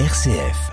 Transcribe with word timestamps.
RCF. 0.00 0.72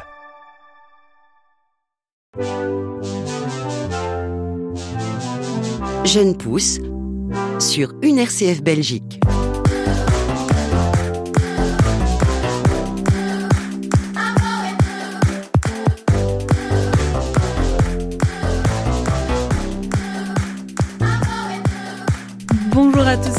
Jeune 6.05 6.36
pousse 6.36 6.79
sur 7.60 7.94
une 8.02 8.18
RCF 8.18 8.63
Belgique. 8.63 9.21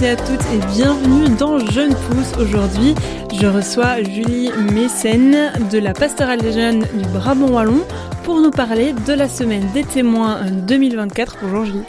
Tous 0.02 0.06
et 0.06 0.08
à 0.10 0.16
toutes 0.16 0.40
et 0.52 0.58
bienvenue 0.74 1.28
dans 1.36 1.58
Jeune 1.58 1.94
Pousse. 1.94 2.32
Aujourd'hui, 2.40 2.94
je 3.32 3.46
reçois 3.46 4.02
Julie 4.02 4.50
Mécène 4.72 5.52
de 5.70 5.78
la 5.78 5.92
Pastorale 5.92 6.40
des 6.40 6.52
Jeunes 6.52 6.80
du 6.80 7.08
Brabant 7.10 7.48
Wallon 7.50 7.80
pour 8.24 8.40
nous 8.40 8.50
parler 8.50 8.94
de 9.06 9.12
la 9.12 9.28
semaine 9.28 9.66
des 9.72 9.84
témoins 9.84 10.44
2024. 10.50 11.38
Bonjour 11.42 11.64
Julie. 11.64 11.84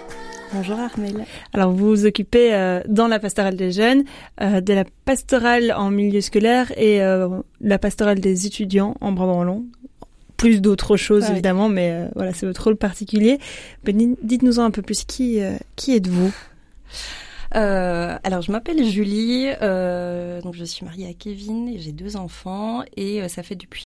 Bonjour 0.53 0.79
Armel. 0.79 1.25
Alors 1.53 1.71
vous 1.71 1.87
vous 1.87 2.05
occupez 2.05 2.53
euh, 2.53 2.81
dans 2.87 3.07
la 3.07 3.19
pastorale 3.19 3.55
des 3.55 3.71
jeunes, 3.71 4.03
euh, 4.41 4.61
de 4.61 4.73
la 4.73 4.83
pastorale 5.05 5.73
en 5.75 5.89
milieu 5.89 6.21
scolaire 6.21 6.71
et 6.77 7.01
euh, 7.01 7.29
la 7.61 7.79
pastorale 7.79 8.19
des 8.19 8.45
étudiants 8.45 8.95
en 9.01 9.11
Brabant 9.11 9.39
Wallon. 9.39 9.65
Plus 10.37 10.61
d'autres 10.61 10.97
choses 10.97 11.23
Ouais. 11.23 11.31
évidemment, 11.31 11.69
mais 11.69 11.89
euh, 11.91 12.07
voilà 12.15 12.33
c'est 12.33 12.45
votre 12.45 12.63
rôle 12.65 12.75
particulier. 12.75 13.39
Ben, 13.83 13.95
ni- 13.97 14.17
Dites-nous 14.21 14.59
en 14.59 14.65
un 14.65 14.71
peu 14.71 14.81
plus 14.83 15.03
qui 15.03 15.41
euh, 15.41 15.53
qui 15.75 15.95
êtes-vous? 15.95 16.31
Euh, 17.55 18.17
alors 18.23 18.41
je 18.41 18.51
m'appelle 18.51 18.83
Julie, 18.83 19.47
euh, 19.61 20.41
donc 20.41 20.55
je 20.55 20.63
suis 20.63 20.85
mariée 20.85 21.07
à 21.07 21.13
Kevin 21.13 21.69
et 21.69 21.77
j'ai 21.77 21.91
deux 21.91 22.15
enfants 22.15 22.83
et 22.97 23.21
euh, 23.21 23.27
ça 23.27 23.43
fait 23.43 23.55
depuis 23.55 23.83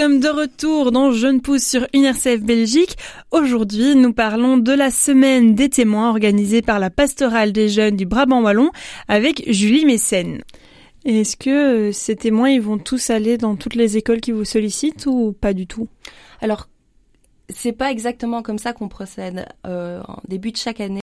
sommes 0.00 0.20
de 0.20 0.28
retour 0.28 0.92
dans 0.92 1.12
Jeune 1.12 1.42
Pousse 1.42 1.62
sur 1.62 1.86
UNRCF 1.92 2.40
Belgique. 2.40 2.96
Aujourd'hui, 3.32 3.94
nous 3.96 4.14
parlons 4.14 4.56
de 4.56 4.72
la 4.72 4.90
semaine 4.90 5.54
des 5.54 5.68
témoins 5.68 6.08
organisée 6.08 6.62
par 6.62 6.78
la 6.78 6.88
pastorale 6.88 7.52
des 7.52 7.68
jeunes 7.68 7.96
du 7.96 8.06
Brabant 8.06 8.40
Wallon 8.40 8.70
avec 9.08 9.44
Julie 9.52 9.84
Mécène. 9.84 10.40
Est-ce 11.04 11.36
que 11.36 11.50
euh, 11.50 11.92
ces 11.92 12.16
témoins, 12.16 12.48
ils 12.48 12.62
vont 12.62 12.78
tous 12.78 13.10
aller 13.10 13.36
dans 13.36 13.56
toutes 13.56 13.74
les 13.74 13.98
écoles 13.98 14.22
qui 14.22 14.32
vous 14.32 14.46
sollicitent 14.46 15.04
ou 15.04 15.36
pas 15.38 15.52
du 15.52 15.66
tout? 15.66 15.86
Alors, 16.40 16.70
c'est 17.50 17.72
pas 17.72 17.90
exactement 17.90 18.40
comme 18.40 18.58
ça 18.58 18.72
qu'on 18.72 18.88
procède. 18.88 19.44
Euh, 19.66 20.00
en 20.08 20.20
début 20.26 20.50
de 20.50 20.56
chaque 20.56 20.80
année, 20.80 21.02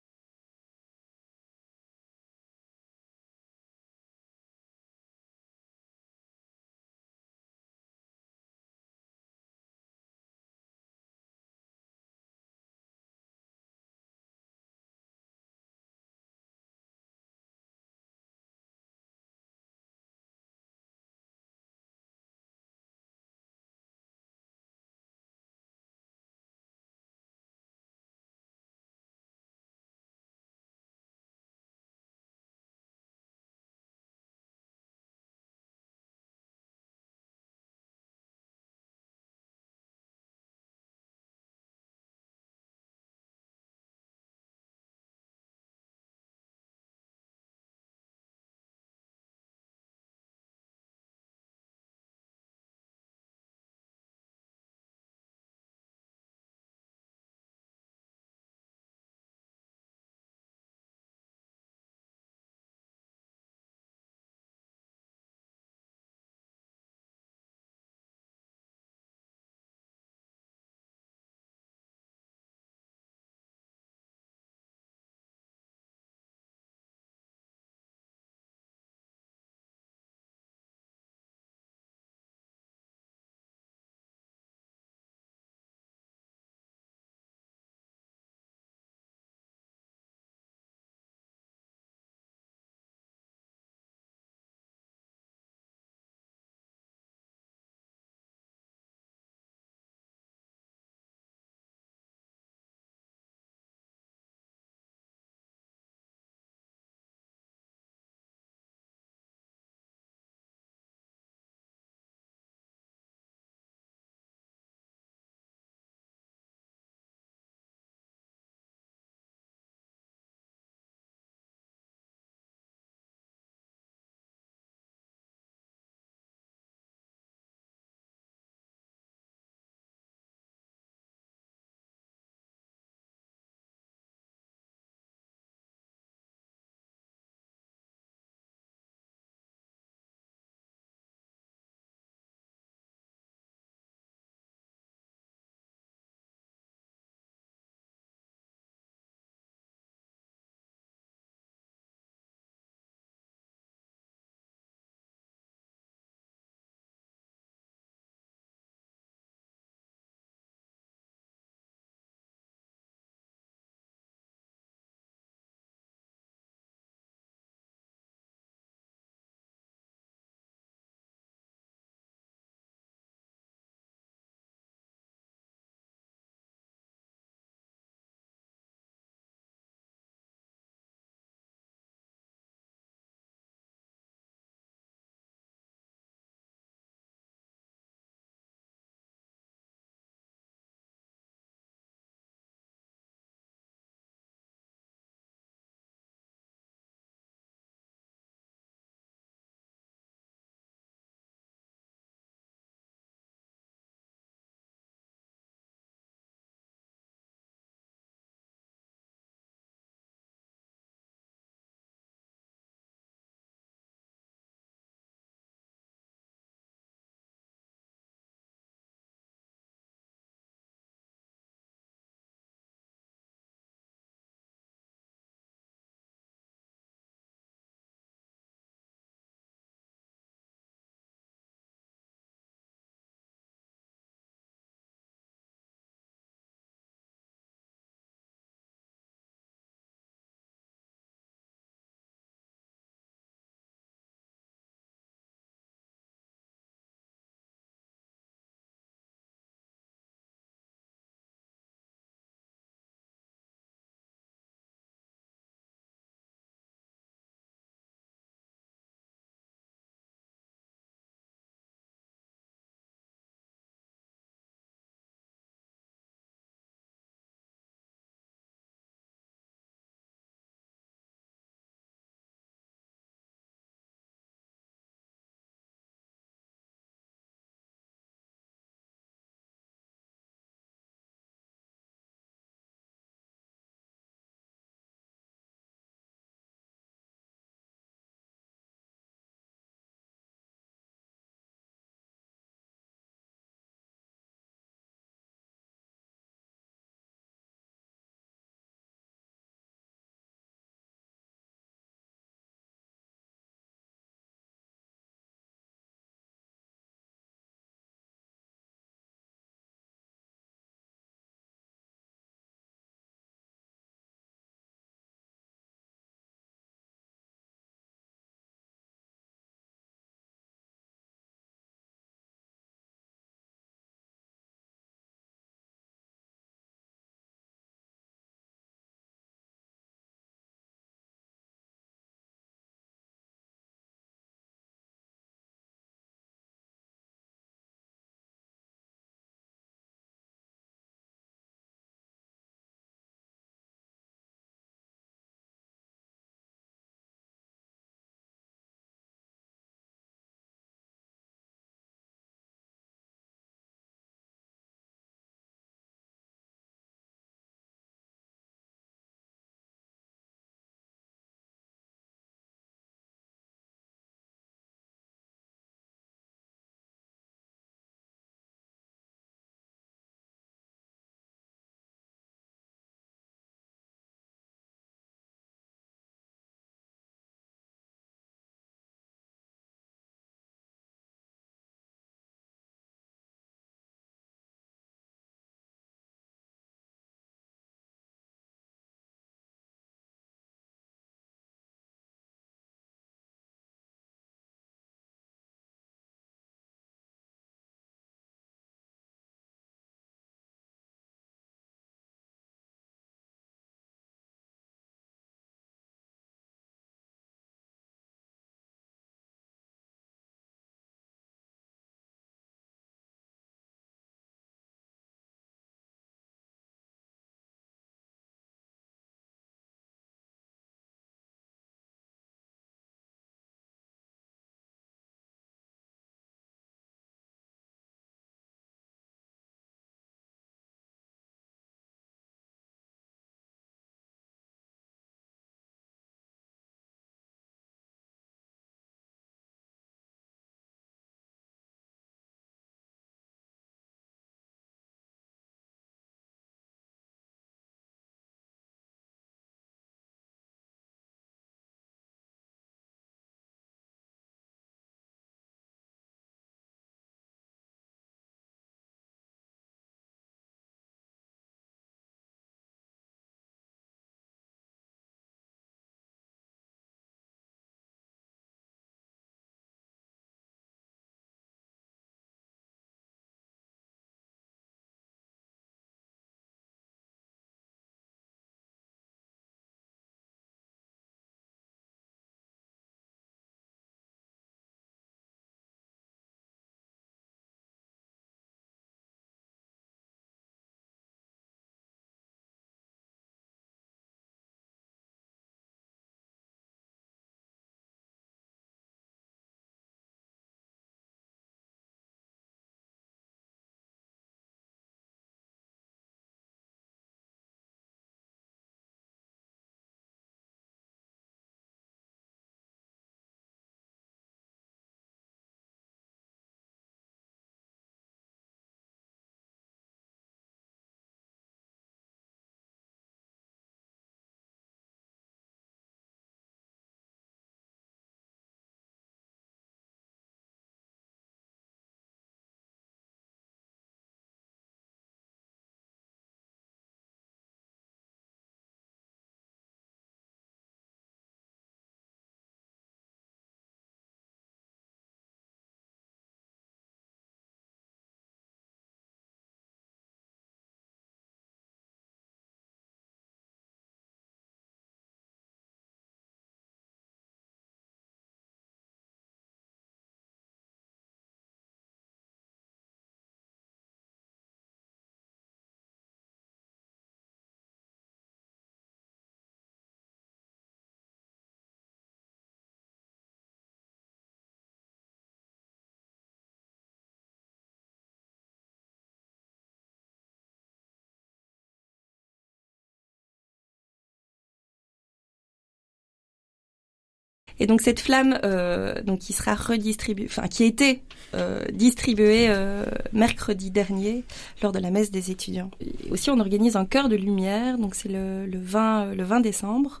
Et 587.58 587.66
donc 587.66 587.80
cette 587.80 588.00
flamme, 588.00 588.38
euh, 588.44 589.02
donc 589.02 589.20
qui 589.20 589.32
sera 589.32 589.54
redistribuée, 589.54 590.26
enfin 590.28 590.48
qui 590.48 590.64
été 590.64 591.02
euh, 591.34 591.64
distribuée 591.72 592.46
euh, 592.48 592.84
mercredi 593.12 593.70
dernier 593.70 594.24
lors 594.62 594.72
de 594.72 594.78
la 594.78 594.90
messe 594.90 595.10
des 595.10 595.30
étudiants. 595.30 595.70
Aussi, 596.10 596.30
on 596.30 596.38
organise 596.38 596.76
un 596.76 596.84
cœur 596.84 597.08
de 597.08 597.16
lumière, 597.16 597.78
donc 597.78 597.94
c'est 597.94 598.10
le, 598.10 598.46
le 598.46 598.58
20 598.58 599.14
le 599.14 599.24
20 599.24 599.40
décembre. 599.40 600.00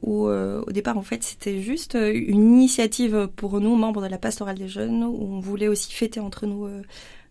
Où 0.00 0.28
au 0.28 0.70
départ 0.70 0.96
en 0.96 1.02
fait 1.02 1.24
c'était 1.24 1.60
juste 1.60 1.98
une 2.00 2.54
initiative 2.54 3.28
pour 3.34 3.60
nous 3.60 3.74
membres 3.74 4.00
de 4.00 4.06
la 4.06 4.16
pastorale 4.16 4.56
des 4.56 4.68
jeunes 4.68 5.02
où 5.02 5.24
on 5.34 5.40
voulait 5.40 5.66
aussi 5.66 5.92
fêter 5.92 6.20
entre 6.20 6.46
nous 6.46 6.68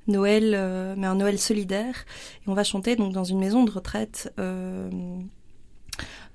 Noël, 0.08 0.51
mais 0.97 1.08
un 1.08 1.15
Noël 1.15 1.39
solidaire. 1.39 2.03
Et 2.45 2.49
on 2.49 2.53
va 2.53 2.65
chanter 2.65 2.97
donc 2.97 3.13
dans 3.13 3.23
une 3.23 3.39
maison 3.39 3.63
de 3.63 3.71
retraite 3.71 4.34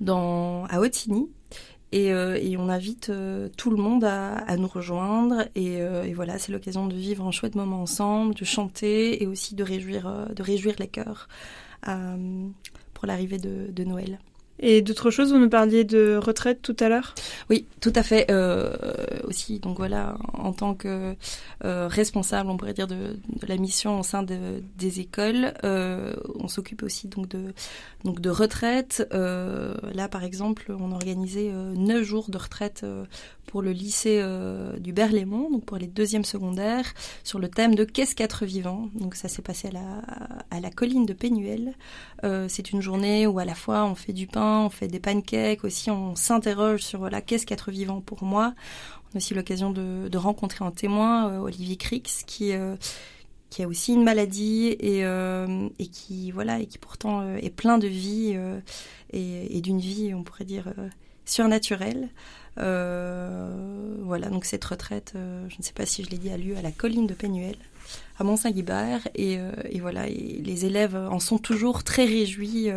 dans, 0.00 0.64
à 0.70 0.80
Otigny. 0.80 1.28
Et, 1.92 2.10
euh, 2.12 2.38
et, 2.40 2.56
on 2.56 2.70
invite 2.70 3.10
euh, 3.10 3.48
tout 3.56 3.70
le 3.70 3.76
monde 3.76 4.04
à, 4.04 4.56
nous 4.56 4.66
rejoindre. 4.66 5.44
Et, 5.54 5.82
euh, 5.82 6.04
et 6.04 6.14
voilà, 6.14 6.38
c'est 6.38 6.50
l'occasion 6.50 6.86
de 6.86 6.94
vivre 6.94 7.26
un 7.26 7.30
chouette 7.30 7.54
moment 7.54 7.82
ensemble, 7.82 8.34
de 8.34 8.44
chanter 8.44 9.22
et 9.22 9.26
aussi 9.26 9.54
de 9.54 9.62
réjouir, 9.62 10.28
de 10.34 10.42
réjouir 10.42 10.74
les 10.78 10.88
cœurs 10.88 11.28
pour 12.94 13.06
l'arrivée 13.06 13.38
de 13.38 13.84
Noël. 13.84 14.18
Et 14.58 14.80
d'autres 14.80 15.10
choses, 15.10 15.32
vous 15.32 15.38
nous 15.38 15.48
parliez 15.48 15.84
de 15.84 16.16
retraite 16.16 16.62
tout 16.62 16.76
à 16.78 16.88
l'heure? 16.88 17.14
Oui, 17.50 17.66
tout 17.80 17.92
à 17.96 18.02
fait. 18.02 18.30
Euh, 18.30 18.76
aussi, 19.24 19.58
donc 19.58 19.78
voilà, 19.78 20.16
en 20.34 20.52
tant 20.52 20.74
que 20.74 21.16
euh, 21.64 21.88
responsable, 21.88 22.48
on 22.48 22.56
pourrait 22.56 22.72
dire, 22.72 22.86
de, 22.86 23.18
la 23.46 23.56
mission 23.56 23.98
au 23.98 24.02
sein 24.02 24.22
de, 24.22 24.62
des 24.78 25.00
écoles, 25.00 25.54
euh, 25.64 26.14
on 26.36 26.48
s'occupe 26.48 26.82
aussi 26.84 27.08
donc 27.08 27.28
de, 27.28 27.52
donc 28.04 28.20
de 28.20 28.30
retraite. 28.30 29.06
Là, 29.10 30.08
par 30.08 30.24
exemple, 30.24 30.72
on 30.78 30.92
a 30.92 30.94
organisé 30.94 31.50
neuf 31.76 32.04
jours 32.04 32.30
de 32.30 32.38
retraite 32.38 32.84
pour 33.46 33.62
le 33.62 33.72
lycée 33.72 34.22
du 34.78 34.92
Berlaymont, 34.92 35.50
donc 35.50 35.64
pour 35.64 35.76
les 35.76 35.86
deuxièmes 35.86 36.24
secondaires, 36.24 36.94
sur 37.24 37.38
le 37.38 37.48
thème 37.48 37.74
de 37.74 37.84
qu'est-ce 37.84 38.14
qu'être 38.14 38.44
vivant. 38.44 38.88
Donc 38.94 39.14
ça 39.14 39.28
s'est 39.28 39.42
passé 39.42 39.68
à 39.68 39.72
la, 39.72 40.02
à 40.50 40.60
la 40.60 40.70
colline 40.70 41.06
de 41.06 41.12
Pénuel. 41.12 41.74
C'est 42.48 42.72
une 42.72 42.80
journée 42.80 43.26
où 43.26 43.38
à 43.38 43.44
la 43.44 43.54
fois 43.54 43.84
on 43.84 43.94
fait 43.94 44.12
du 44.12 44.26
pain, 44.26 44.41
on 44.42 44.70
fait 44.70 44.88
des 44.88 45.00
pancakes, 45.00 45.64
aussi 45.64 45.90
on 45.90 46.14
s'interroge 46.16 46.82
sur 46.82 47.00
voilà 47.00 47.20
qu'est-ce 47.20 47.46
qu'être 47.46 47.70
vivant 47.70 48.00
pour 48.00 48.24
moi. 48.24 48.54
On 49.10 49.16
a 49.16 49.16
aussi 49.18 49.34
l'occasion 49.34 49.70
de, 49.70 50.16
rencontrer 50.16 50.64
un 50.64 50.70
témoin, 50.70 51.40
Olivier 51.40 51.76
Crix, 51.76 52.24
qui 52.26 52.52
qui 53.52 53.62
a 53.62 53.68
aussi 53.68 53.92
une 53.92 54.02
maladie 54.02 54.74
et, 54.80 55.04
euh, 55.04 55.68
et 55.78 55.86
qui 55.86 56.30
voilà 56.30 56.58
et 56.58 56.66
qui 56.66 56.78
pourtant 56.78 57.20
euh, 57.20 57.36
est 57.36 57.50
plein 57.50 57.76
de 57.76 57.86
vie 57.86 58.32
euh, 58.34 58.58
et, 59.12 59.58
et 59.58 59.60
d'une 59.60 59.78
vie 59.78 60.14
on 60.14 60.22
pourrait 60.22 60.46
dire 60.46 60.68
euh, 60.78 60.88
surnaturelle. 61.26 62.08
voilà 62.56 64.30
donc 64.30 64.46
cette 64.46 64.64
retraite, 64.64 65.12
je 65.14 65.56
ne 65.56 65.62
sais 65.62 65.74
pas 65.74 65.84
si 65.84 66.02
je 66.02 66.08
l'ai 66.08 66.18
dit, 66.18 66.30
a 66.30 66.38
lieu 66.38 66.56
à 66.56 66.62
la 66.62 66.72
colline 66.72 67.06
de 67.06 67.14
Pénuel 67.14 67.56
à 68.18 68.24
Mont-Saint-Guibert 68.24 69.08
et, 69.14 69.38
et, 69.70 69.80
voilà 69.80 70.06
les 70.06 70.64
élèves 70.64 70.94
en 70.94 71.18
sont 71.18 71.38
toujours 71.38 71.82
très 71.82 72.04
réjouis 72.04 72.68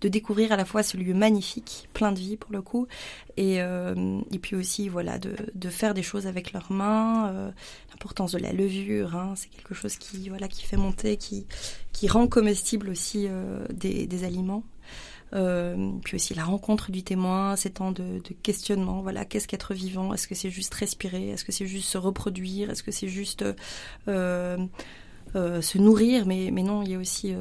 de 0.00 0.08
découvrir 0.08 0.52
à 0.52 0.56
la 0.56 0.64
fois 0.64 0.82
ce 0.82 0.96
lieu 0.96 1.14
magnifique, 1.14 1.88
plein 1.92 2.12
de 2.12 2.18
vie 2.18 2.36
pour 2.36 2.52
le 2.52 2.62
coup 2.62 2.86
et, 3.36 3.56
et 3.58 4.38
puis 4.40 4.56
aussi 4.56 4.88
voilà 4.88 5.18
de, 5.18 5.34
de, 5.54 5.68
faire 5.68 5.94
des 5.94 6.02
choses 6.02 6.26
avec 6.26 6.52
leurs 6.52 6.72
mains, 6.72 7.52
l'importance 7.90 8.32
de 8.32 8.38
la 8.38 8.52
levure, 8.52 9.14
hein, 9.14 9.34
c'est 9.36 9.50
quelque 9.50 9.74
chose 9.74 9.96
qui 9.96 10.28
voilà 10.28 10.48
qui 10.48 10.64
fait 10.64 10.76
monter, 10.76 11.16
qui 11.16 11.46
qui 11.92 12.08
rend 12.08 12.26
comestible 12.26 12.88
aussi 12.88 13.26
euh, 13.28 13.64
des, 13.72 14.06
des, 14.06 14.24
aliments. 14.24 14.62
Euh, 15.32 15.92
puis 16.04 16.16
aussi 16.16 16.34
la 16.34 16.44
rencontre 16.44 16.90
du 16.90 17.02
témoin, 17.02 17.56
ces 17.56 17.70
temps 17.70 17.92
de, 17.92 18.20
questionnement. 18.42 19.00
Voilà, 19.02 19.24
qu'est-ce 19.24 19.46
qu'être 19.46 19.74
vivant? 19.74 20.12
Est-ce 20.12 20.26
que 20.26 20.34
c'est 20.34 20.50
juste 20.50 20.74
respirer? 20.74 21.28
Est-ce 21.28 21.44
que 21.44 21.52
c'est 21.52 21.66
juste 21.66 21.88
se 21.88 21.98
reproduire? 21.98 22.70
Est-ce 22.70 22.82
que 22.82 22.90
c'est 22.90 23.08
juste 23.08 23.44
euh, 24.08 24.58
euh, 25.36 25.62
se 25.62 25.78
nourrir, 25.78 26.26
mais, 26.26 26.50
non, 26.50 26.82
il 26.82 26.90
y 26.90 26.94
a 26.94 26.98
aussi 26.98 27.34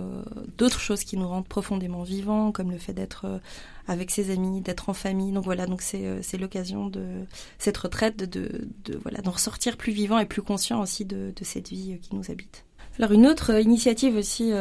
d'autres 0.58 0.80
choses 0.80 1.04
qui 1.04 1.18
nous 1.18 1.28
rendent 1.28 1.48
profondément 1.48 2.04
vivants, 2.04 2.52
comme 2.52 2.72
le 2.72 2.78
fait 2.78 2.94
d'être 2.94 3.42
avec 3.88 4.12
ses 4.12 4.30
amis, 4.30 4.62
d'être 4.62 4.90
en 4.90 4.94
famille. 4.94 5.32
Donc 5.32 5.46
voilà, 5.46 5.66
donc 5.66 5.82
c'est 5.82 6.38
l'occasion 6.38 6.88
de 6.88 7.04
cette 7.58 7.78
retraite 7.78 8.18
de, 8.18 8.68
voilà 9.02 9.22
d'en 9.22 9.32
ressortir 9.32 9.78
plus 9.78 9.94
vivant 9.94 10.20
et 10.20 10.26
plus 10.26 10.44
conscient 10.44 10.80
aussi 10.82 11.06
de 11.06 11.34
cette 11.42 11.70
vie 11.70 11.98
qui 12.02 12.16
nous 12.16 12.30
habite. 12.30 12.66
Alors 13.00 13.14
une 13.14 13.26
autre 13.26 13.60
initiative 13.60 14.16
aussi 14.16 14.52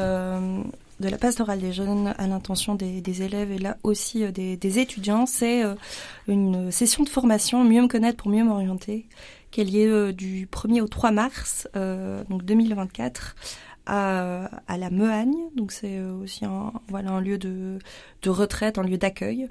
de 1.01 1.09
la 1.09 1.19
pastorale 1.19 1.61
des 1.61 1.73
jeunes 1.73 2.15
à 2.19 2.27
l'intention 2.27 2.75
des, 2.75 3.23
élèves 3.23 3.53
et 3.53 3.59
là 3.59 3.77
aussi 3.83 4.31
des, 4.33 4.57
des 4.57 4.79
étudiants, 4.79 5.27
c'est 5.27 5.63
une 6.27 6.71
session 6.71 7.05
de 7.05 7.09
formation 7.09 7.65
Mieux 7.65 7.83
me 7.83 7.89
connaître 7.89 8.17
pour 8.17 8.31
mieux 8.31 8.45
m'orienter 8.45 9.07
qui 9.51 9.61
est 9.61 9.65
liée 9.65 9.87
euh, 9.87 10.13
du 10.13 10.47
1er 10.47 10.81
au 10.81 10.89
3 10.89 11.11
mars 11.11 11.69
euh, 11.77 12.23
donc 12.29 12.45
2024 12.45 13.37
à, 13.87 14.51
la 14.69 14.91
Mehagne. 14.91 15.49
Donc 15.57 15.73
c'est 15.73 15.97
euh, 15.99 16.13
aussi 16.23 16.45
un, 16.45 17.21
lieu 17.21 17.39
de 17.39 17.81
retraite, 18.27 18.79
un 18.79 18.83
lieu 18.83 18.99
d'accueil. 18.99 19.49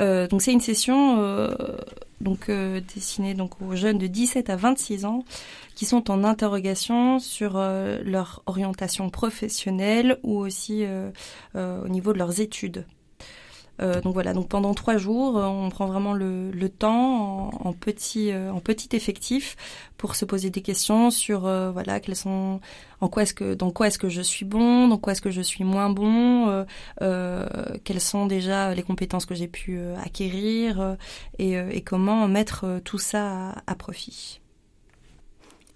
Euh, 0.00 0.26
donc 0.26 0.42
c'est 0.42 0.52
une 0.52 0.60
session 0.60 1.20
euh, 1.20 1.54
donc 2.20 2.48
euh, 2.48 2.80
destinée 2.94 3.34
donc 3.34 3.60
aux 3.62 3.76
jeunes 3.76 3.98
de 3.98 4.06
17 4.06 4.50
à 4.50 4.56
26 4.56 5.04
ans 5.04 5.24
qui 5.74 5.84
sont 5.84 6.10
en 6.10 6.24
interrogation 6.24 7.18
sur 7.18 7.54
leur 7.54 8.42
orientation 8.46 9.10
professionnelle 9.10 10.18
ou 10.22 10.38
aussi 10.38 10.84
au 11.54 11.88
niveau 11.88 12.12
de 12.12 12.18
leurs 12.18 12.40
études. 12.40 12.84
Euh, 13.80 14.00
donc 14.00 14.14
voilà, 14.14 14.32
donc 14.32 14.48
pendant 14.48 14.72
trois 14.74 14.96
jours, 14.96 15.38
euh, 15.38 15.46
on 15.46 15.68
prend 15.68 15.86
vraiment 15.86 16.12
le, 16.12 16.68
temps 16.68 17.50
en, 17.64 17.72
petit 17.72 18.30
euh, 18.32 18.52
en 18.52 18.60
petit 18.60 18.96
effectif 18.96 19.56
pour 19.98 20.16
se 20.16 20.24
poser 20.24 20.50
des 20.50 20.62
questions 20.62 21.10
sur 21.10 21.40
voilà 21.40 22.00
quels 22.00 22.16
sont 22.16 22.60
en 23.00 23.08
quoi 23.08 23.22
est-ce 23.22 23.34
que 23.34 23.54
dans 23.54 23.70
quoi 23.70 23.88
est-ce 23.88 23.98
que 23.98 24.08
je 24.08 24.22
suis 24.22 24.44
bon, 24.44 24.88
dans 24.88 24.98
quoi 24.98 25.12
est-ce 25.12 25.22
que 25.22 25.30
je 25.30 25.42
suis 25.42 25.64
moins 25.64 25.90
bon, 25.90 26.64
quelles 26.98 28.00
sont 28.00 28.26
déjà 28.26 28.74
les 28.74 28.82
compétences 28.82 29.26
que 29.26 29.34
j'ai 29.34 29.48
pu 29.48 29.78
acquérir 30.04 30.96
et, 31.38 31.82
comment 31.82 32.26
mettre 32.28 32.80
tout 32.84 32.98
ça 32.98 33.54
à 33.66 33.74
profit. 33.74 34.40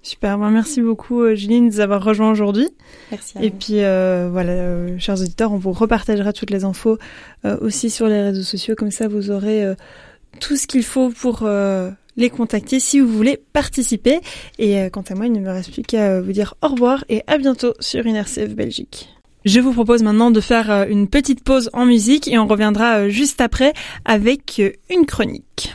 Super, 0.08 0.38
ben 0.38 0.50
merci 0.50 0.80
beaucoup 0.80 1.20
euh, 1.20 1.34
Julie 1.34 1.60
de 1.60 1.66
nous 1.66 1.80
avoir 1.80 2.02
rejoint 2.02 2.30
aujourd'hui. 2.30 2.66
Merci. 3.10 3.36
À 3.36 3.42
Et 3.42 3.50
vous. 3.50 3.56
puis 3.58 3.84
euh, 3.84 4.30
voilà, 4.32 4.52
euh, 4.52 4.98
chers 4.98 5.20
auditeurs, 5.20 5.52
on 5.52 5.58
vous 5.58 5.72
repartagera 5.72 6.32
toutes 6.32 6.50
les 6.50 6.64
infos 6.64 6.96
euh, 7.44 7.58
aussi 7.60 7.90
sur 7.90 8.06
les 8.06 8.22
réseaux 8.22 8.42
sociaux, 8.42 8.74
comme 8.74 8.90
ça 8.90 9.06
vous 9.06 9.30
aurez 9.30 9.70
tout 10.40 10.56
ce 10.56 10.66
qu'il 10.66 10.82
faut 10.82 11.10
pour 11.10 11.46
les 12.16 12.30
contacter 12.30 12.80
si 12.80 13.00
vous 13.00 13.08
voulez 13.08 13.38
participer. 13.52 14.20
Et 14.58 14.88
quant 14.90 15.04
à 15.10 15.14
moi, 15.14 15.26
il 15.26 15.32
ne 15.32 15.40
me 15.40 15.50
reste 15.50 15.74
plus 15.74 15.82
qu'à 15.82 16.22
vous 16.22 16.32
dire 16.32 16.54
au 16.62 16.68
revoir 16.68 17.04
et 17.10 17.22
à 17.26 17.36
bientôt 17.36 17.74
sur 17.78 18.06
une 18.06 18.16
RCF 18.16 18.54
Belgique. 18.54 19.10
Je 19.44 19.60
vous 19.60 19.74
propose 19.74 20.02
maintenant 20.02 20.30
de 20.30 20.40
faire 20.40 20.86
une 20.88 21.06
petite 21.08 21.44
pause 21.44 21.68
en 21.74 21.84
musique 21.84 22.28
et 22.28 22.38
on 22.38 22.46
reviendra 22.46 23.10
juste 23.10 23.42
après 23.42 23.74
avec 24.06 24.62
une 24.88 25.04
chronique. 25.04 25.74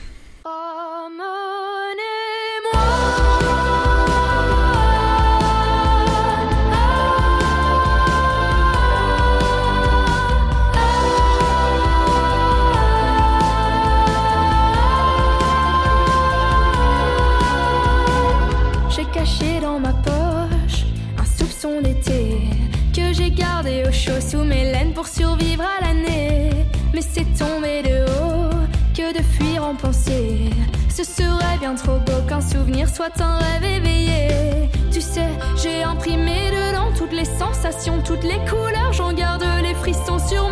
Sous 24.33 24.43
mes 24.43 24.71
laines 24.71 24.93
pour 24.93 25.07
survivre 25.07 25.63
à 25.63 25.85
l'année. 25.85 26.49
Mais 26.91 27.01
c'est 27.01 27.27
tombé 27.37 27.83
de 27.83 28.03
haut 28.17 28.49
que 28.95 29.15
de 29.15 29.21
fuir 29.21 29.63
en 29.63 29.75
pensée. 29.75 30.49
Ce 30.89 31.03
serait 31.03 31.59
bien 31.59 31.75
trop 31.75 31.99
beau 31.99 32.19
qu'un 32.27 32.41
souvenir 32.41 32.89
soit 32.89 33.21
un 33.21 33.37
rêve 33.37 33.63
éveillé. 33.63 34.69
Tu 34.91 35.01
sais, 35.01 35.29
j'ai 35.61 35.83
imprimé 35.83 36.49
dedans 36.49 36.89
toutes 36.97 37.13
les 37.13 37.25
sensations, 37.25 38.01
toutes 38.03 38.23
les 38.23 38.39
couleurs. 38.49 38.91
J'en 38.93 39.13
garde 39.13 39.45
les 39.61 39.75
frissons 39.75 40.17
sur 40.17 40.42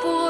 La 0.00 0.21